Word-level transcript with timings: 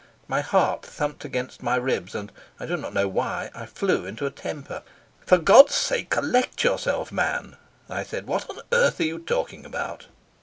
My 0.27 0.41
heart 0.41 0.81
thumped 0.83 1.25
against 1.25 1.61
my 1.61 1.75
ribs, 1.75 2.15
and, 2.15 2.31
I 2.59 2.65
do 2.65 2.75
not 2.75 2.91
know 2.91 3.07
why, 3.07 3.51
I 3.53 3.67
flew 3.67 4.07
into 4.07 4.25
a 4.25 4.31
temper. 4.31 4.81
"For 5.23 5.37
God's 5.37 5.75
sake, 5.75 6.09
collect 6.09 6.63
yourself, 6.63 7.11
man," 7.11 7.55
I 7.87 8.01
said. 8.01 8.25
"What 8.25 8.49
on 8.49 8.61
earth 8.71 8.99
are 8.99 9.03
you 9.03 9.19
talking 9.19 9.63
about?" 9.63 10.07